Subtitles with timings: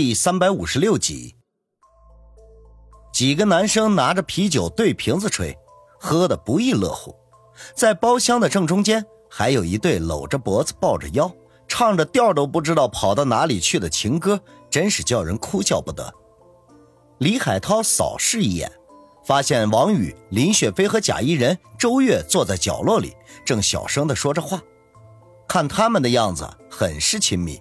[0.00, 1.34] 第三百五十六集，
[3.12, 5.52] 几个男生拿着啤酒对瓶子吹，
[5.98, 7.12] 喝得不亦乐乎。
[7.74, 11.28] 在包厢的正中间，还有一对搂着脖子、抱着腰，
[11.66, 14.40] 唱着调都不知道跑到哪里去的情歌，
[14.70, 16.14] 真是叫人哭笑不得。
[17.18, 18.70] 李海涛扫视一眼，
[19.26, 24.62] 发现王宇、林雪飞和贾一人、周月坐在角落里，正小声的说着话，
[25.48, 27.60] 看他们的样子，很是亲密。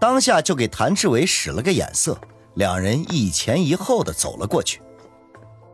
[0.00, 2.18] 当下就给谭志伟使了个眼色，
[2.54, 4.80] 两人一前一后的走了过去。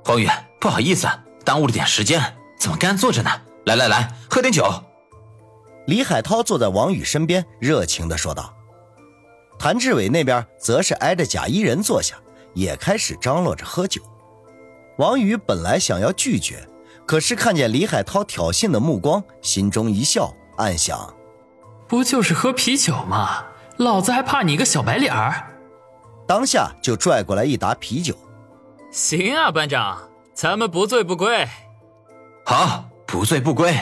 [0.07, 0.29] 王宇，
[0.61, 1.07] 不好意思，
[1.45, 2.21] 耽误了点时间，
[2.59, 3.31] 怎么干坐着呢？
[3.67, 4.65] 来来来，喝点酒。
[5.87, 8.55] 李海涛坐在王宇身边，热情的说道。
[9.59, 12.17] 谭志伟那边则是挨着贾一人坐下，
[12.55, 14.03] 也开始张罗着喝酒。
[14.99, 16.67] 王宇本来想要拒绝，
[17.07, 21.15] 可是看见李海涛挑衅的目光，心中一笑，暗想：
[21.87, 23.45] 不就是喝啤酒吗？
[23.79, 25.51] 老子还怕你一个小白脸儿！
[26.27, 28.17] 当下就拽过来一打啤酒。
[28.91, 31.47] 行啊，班长，咱们不醉不归。
[32.47, 33.77] 好，不醉不归。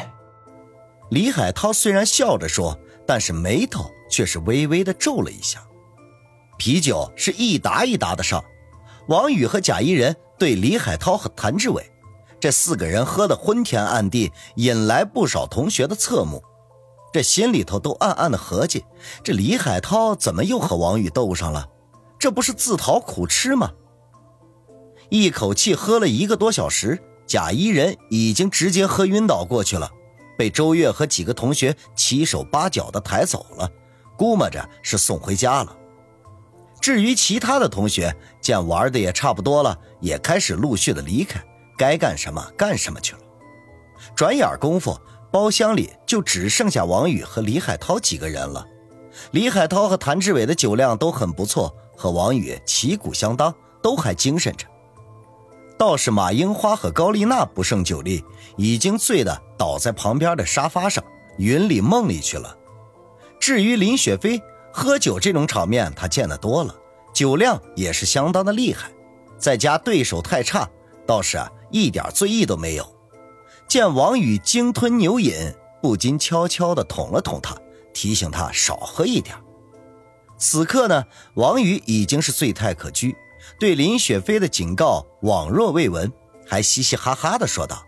[1.11, 5.63] 李海涛虽然笑着说，但是眉头却是微微的皱了一下。
[6.57, 8.43] 啤酒是一打一打的上，
[9.09, 11.93] 王宇和贾一人对李海涛和谭志伟，
[12.41, 16.43] 这四个人喝得昏天暗地，引来不少同学的侧目。
[17.13, 18.85] 这心里头都暗暗的合计：
[19.23, 21.69] 这李海涛怎么又和王宇斗上了？
[22.19, 23.71] 这不是自讨苦吃吗？
[25.11, 29.91] 一口气喝了一个多小时，贾一人已经直接喝晕倒过去了，
[30.39, 33.71] 被周月和几个同学七手八脚的抬走了，
[34.17, 35.77] 估摸着是送回家了。
[36.81, 41.45] 至于其他的同学，见玩的也差不多了，也开始陆续的离开，
[41.77, 43.21] 该干什么干什么去了。
[44.17, 44.99] 转眼功夫。
[45.33, 48.65] 包厢里就只剩下王宇和李海涛几个人了。
[49.31, 53.53] 李海涛和谭志伟的酒量都很不错，和王宇旗鼓相当，
[53.83, 54.67] 都还精神着。
[55.79, 58.23] 倒是马樱花和高丽娜不胜酒力，
[58.57, 61.03] 已经醉得倒在旁边的沙发上，
[61.39, 62.57] 云里梦里去了。
[63.41, 64.41] 至于林雪飞，
[64.71, 66.75] 喝酒这种场面他见得多了，
[67.13, 68.91] 酒量也是相当的厉害，
[69.39, 70.69] 在家对手太差，
[71.07, 72.87] 倒是啊一点醉意都没有。
[73.73, 75.33] 见王宇鲸吞牛饮，
[75.81, 77.57] 不禁悄悄地捅了捅他，
[77.95, 79.35] 提醒他少喝一点。
[80.37, 81.07] 此刻呢，
[81.37, 83.17] 王宇已经是醉态可掬，
[83.59, 86.13] 对林雪飞的警告网若未闻，
[86.47, 87.83] 还嘻嘻哈哈地说道：“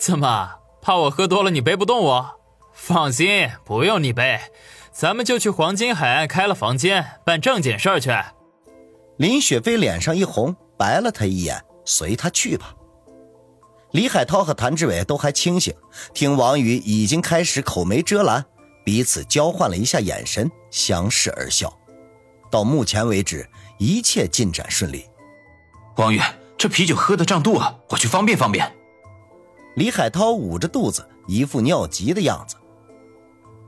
[0.00, 2.40] 怎么怕我喝多了你背不动我？
[2.72, 4.40] 放心，不用你背，
[4.90, 8.10] 咱们就去黄金海岸开了房间办正经事儿去。”
[9.18, 12.74] 林雪飞脸上一红，白了他一眼，随他去吧。
[13.94, 15.72] 李海涛和谭志伟都还清醒，
[16.12, 18.44] 听王宇已经开始口没遮拦，
[18.84, 21.72] 彼此交换了一下眼神，相视而笑。
[22.50, 25.06] 到目前为止，一切进展顺利。
[25.98, 26.20] 王宇，
[26.58, 28.68] 这啤酒喝的胀肚啊，我去方便方便。
[29.76, 32.56] 李海涛捂着肚子，一副尿急的样子。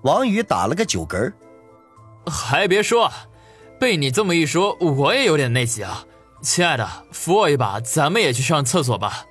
[0.03, 1.33] 王宇打了个酒嗝
[2.27, 3.13] 还别说，
[3.79, 6.05] 被你这么一说，我也有点内急啊。
[6.43, 9.25] 亲爱的，扶我一把，咱们也去上厕所吧。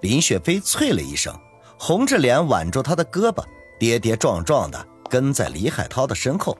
[0.00, 1.34] 林雪飞啐了一声，
[1.78, 3.44] 红着脸挽住他的胳膊，
[3.78, 6.56] 跌跌撞撞的跟在李海涛的身后。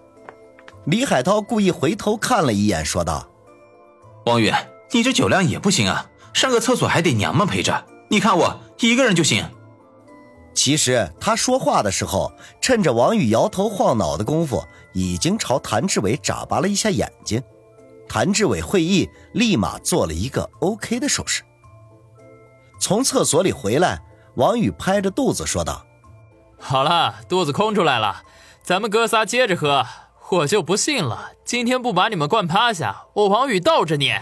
[0.84, 3.29] 李海涛故意回头看了一眼，说道
[4.27, 4.53] ：“王宇，
[4.93, 9.45] 你这酒量也不行啊，上个厕所还得娘们陪着，你看我一个人就行。”
[10.53, 14.62] 其实他说话的时候，趁着王宇摇头晃脑的功夫，
[14.93, 17.43] 已经朝谭志伟眨巴了一下眼睛。
[18.09, 21.43] 谭志伟会意，立马做了一个 OK 的手势。
[22.81, 24.03] 从厕所里回来，
[24.37, 25.85] 王宇拍着肚子说道
[26.59, 28.23] ：“好了，肚子空出来了，
[28.63, 29.87] 咱们哥仨接着喝。
[30.31, 34.13] 我就不信了，今天不把你们灌趴下，我王宇倒着你。”“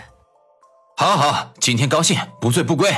[0.96, 2.90] 好，好，好，今天高兴，不醉不归。”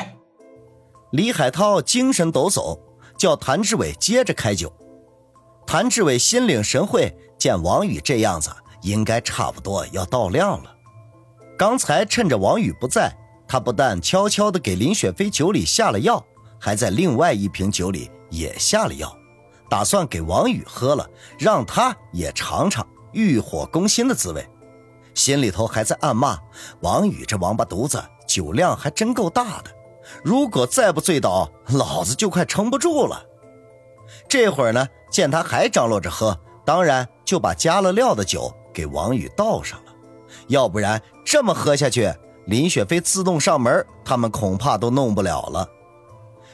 [1.12, 2.78] 李海涛精神抖擞，
[3.18, 4.72] 叫谭志伟接着开酒。
[5.66, 8.50] 谭志伟心领神会，见王宇这样子，
[8.82, 10.74] 应该差不多要到量了。
[11.58, 13.14] 刚才趁着王宇不在。
[13.50, 16.24] 他不但悄悄地给林雪飞酒里下了药，
[16.56, 19.12] 还在另外一瓶酒里也下了药，
[19.68, 21.04] 打算给王宇喝了，
[21.36, 24.48] 让他也尝尝欲火攻心的滋味。
[25.14, 26.38] 心里头还在暗骂
[26.82, 29.70] 王宇这王八犊子，酒量还真够大的。
[30.22, 33.20] 如果再不醉倒，老子就快撑不住了。
[34.28, 39.92] 这会儿呢，见他还张罗着喝，当然就把加了料的酒给王宇倒上了。
[40.46, 42.14] 要不然这么喝下去。
[42.50, 45.70] 林雪飞自动上门，他们恐怕都弄不了了。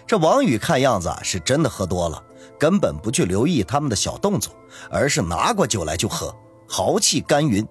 [0.06, 2.22] 这王宇看样子是真的喝多了，
[2.58, 4.52] 根本不去留意他们的小动作，
[4.90, 6.36] 而是拿过酒来就喝，
[6.68, 7.66] 豪气干云。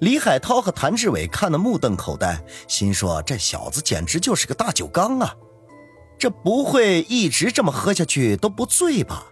[0.00, 2.38] 李海涛和谭志伟看得目瞪口呆，
[2.68, 5.34] 心说这小子简直就是个大酒缸啊！
[6.18, 9.24] 这不会一直这么喝下去都不醉吧？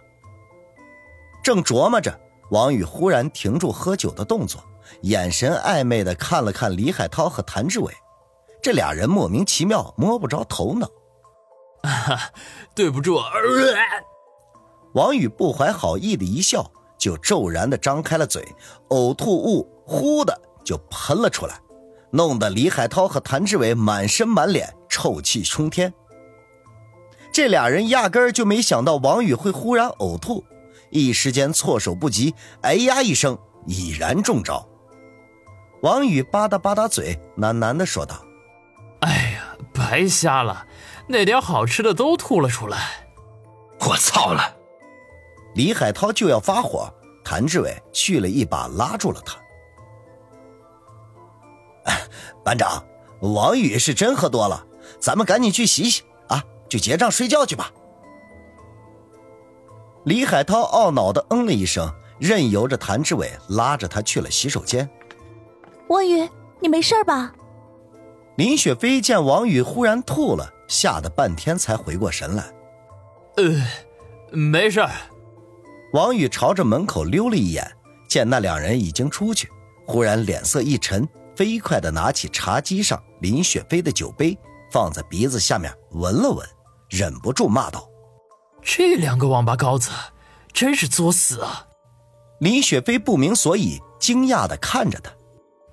[1.43, 2.19] 正琢磨着，
[2.49, 4.63] 王宇忽然停住喝酒的动作，
[5.01, 7.93] 眼神暧昧的看了看李海涛和谭志伟，
[8.61, 10.87] 这俩人莫名其妙摸不着头脑。
[11.89, 12.31] 啊
[12.73, 13.19] 对不住，
[14.93, 18.47] 王宇不怀好意的一笑，就骤然的张开了嘴，
[18.89, 21.59] 呕吐物呼的就喷了出来，
[22.11, 25.93] 弄得李海涛和谭志伟满身满脸臭气冲天。
[27.33, 30.43] 这俩人压根儿就没想到王宇会忽然呕吐，
[30.91, 34.65] 一时间措手不及，哎呀一声，已然中招。
[35.83, 38.15] 王宇吧嗒吧嗒嘴，喃喃的说道
[39.03, 40.65] ：“哎呀，白瞎了，
[41.07, 43.05] 那点好吃的都吐了出来。”
[43.85, 44.55] 我操了！
[45.55, 46.89] 李海涛就要发火，
[47.21, 49.37] 谭志伟去了一把拉住了他。
[52.45, 52.81] 班长，
[53.19, 54.65] 王宇是真喝多了，
[55.01, 57.69] 咱们赶紧去洗洗啊，去结账睡觉去吧。
[60.05, 64.89] 李海涛懊恼的嗯了一声，任由着谭志伟拉着他去了洗手间。
[65.93, 66.27] 王宇，
[66.59, 67.31] 你没事吧？
[68.35, 72.51] 林雪飞见王宇忽然吐了，吓得半天才回过神来。
[73.37, 74.83] 呃，没事。
[75.93, 77.71] 王宇朝着门口溜了一眼，
[78.09, 79.47] 见那两人已经出去，
[79.85, 84.35] 忽然脸色一沉，飞快的拿起茶几上林雪飞的酒杯，
[84.71, 86.43] 放在鼻子下面闻了闻，
[86.89, 87.87] 忍不住骂道
[88.63, 89.91] ：“这两个王八羔子，
[90.51, 91.67] 真是作死啊！”
[92.41, 95.11] 林雪飞不明所以，惊讶的看着他。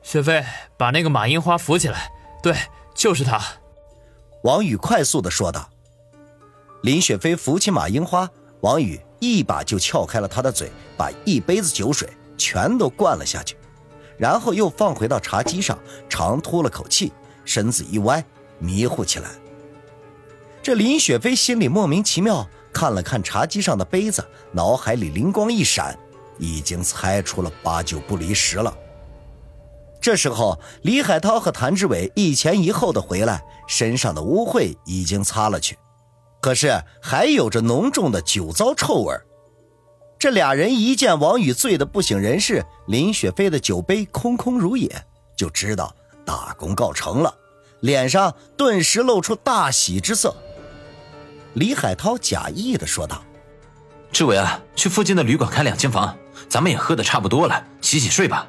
[0.03, 0.45] 雪飞，
[0.77, 2.11] 把那个马樱花扶起来。
[2.43, 2.57] 对，
[2.95, 3.41] 就是他。
[4.43, 5.69] 王宇快速的说道。
[6.83, 8.29] 林雪飞扶起马樱花，
[8.63, 12.09] 王宇一把就撬开了他的嘴，把一杯子酒水
[12.39, 13.55] 全都灌了下去，
[14.17, 17.13] 然后又放回到茶几上，长吐了口气，
[17.45, 18.25] 身子一歪，
[18.59, 19.29] 迷糊起来。
[20.63, 25.99] 这林雪飞心里莫名其妙，看了看茶几上的杯子，脑海里灵光一闪，
[26.39, 28.75] 已经猜出了八九不离十了。
[30.01, 35.77] 这时候，李海涛和谭志伟一前一后的回来，身上的污秽已经擦了去。
[36.41, 39.15] 可是还有着浓重的酒糟臭味
[40.19, 44.91] 这俩人一见王宇醉得不省人事，林雪飞的酒杯空空如也，
[45.37, 45.95] 就知道
[46.25, 47.35] 大功告成了，
[47.81, 50.35] 脸上顿时露出大喜之色。
[51.55, 53.23] 李海涛假意的说道
[54.13, 56.17] ：“志伟啊，去附近的旅馆开两间房，
[56.49, 58.47] 咱们也喝的差不多了，洗洗睡吧。”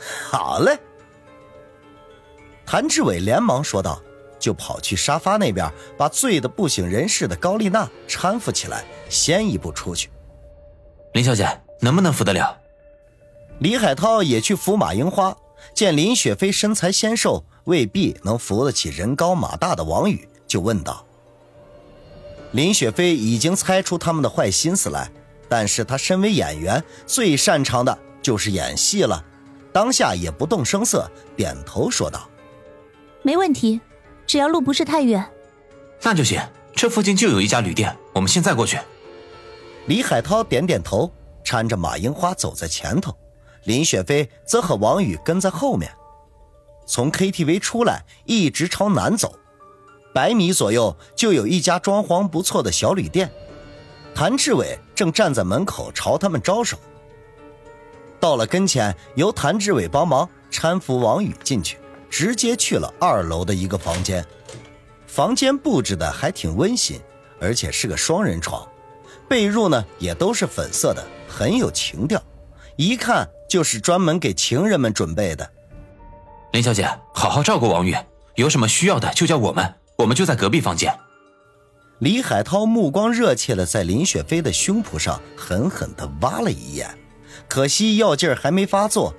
[0.30, 0.78] 好嘞。
[2.64, 4.00] 谭志伟连忙说道。
[4.40, 10.08] 就跑去沙发那边，把醉得不省人事的高丽娜搀扶起来，先一步出去。
[11.12, 11.46] 林小姐
[11.80, 12.58] 能不能扶得了？
[13.58, 15.36] 李海涛也去扶马樱花，
[15.74, 21.04] 见林雪飞身材纤瘦，未必能扶得起人高马大的王宇，就问道。
[22.52, 25.10] 林雪飞已经猜出他们的坏心思来，
[25.50, 29.22] 但是他身为演员，最擅长的就是演戏了，
[29.72, 32.28] 当下也不动声色，点头说道
[33.22, 33.80] ：“没问题。”
[34.26, 35.28] 只要路不是太远，
[36.02, 36.40] 那就行。
[36.72, 38.78] 这附近就有一家旅店，我们现在过去。
[39.86, 41.12] 李海涛点点头，
[41.44, 43.12] 搀着马樱花走在前头，
[43.64, 45.90] 林雪飞则和王宇跟在后面。
[46.86, 49.34] 从 KTV 出来，一直朝南走，
[50.14, 53.32] 百米左右就有一家装潢不错的小旅店。
[54.14, 56.78] 谭志伟正站在门口朝他们招手。
[58.20, 61.78] 到了跟前，由谭志伟帮忙搀扶王宇进去。
[62.10, 64.26] 直接去了二楼的一个房间，
[65.06, 67.00] 房间布置的还挺温馨，
[67.40, 68.66] 而且是个双人床，
[69.28, 72.20] 被褥呢也都是粉色的，很有情调，
[72.74, 75.48] 一看就是专门给情人们准备的。
[76.52, 76.84] 林小姐，
[77.14, 77.94] 好好照顾王宇，
[78.34, 80.92] 有什么需要的就叫我们，我们就在隔壁房间。
[82.00, 86.92] 李海涛目光热切的在林雪飞的胸脯上狠狠的挖了一眼，
[87.50, 89.12] 可惜药劲儿还没发作。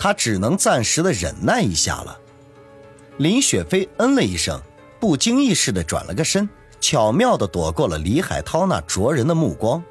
[0.00, 2.18] 他只能暂时的忍耐一下了。
[3.18, 4.60] 林雪飞嗯了一声，
[4.98, 6.48] 不经意似的转了个身，
[6.80, 9.82] 巧妙的躲过了李海涛那灼人的目光。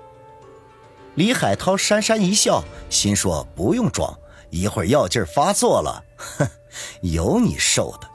[1.16, 4.18] 李海涛讪讪一笑，心说不用装，
[4.50, 6.48] 一会儿药劲儿发作了，哼，
[7.02, 8.08] 有你受的。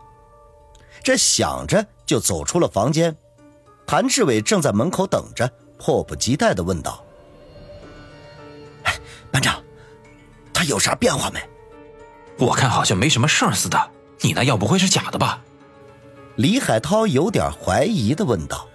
[1.02, 3.14] 这想着就走出了房间。
[3.85, 7.04] 谭志伟正在门口等着，迫不及待的问道：“，
[9.33, 9.61] 班长，
[10.55, 11.41] 他有啥变化没？”
[12.39, 15.43] 我看好像没什么事儿似的，你那药不会是假的吧？
[16.37, 18.69] 李海涛有点怀疑的问道。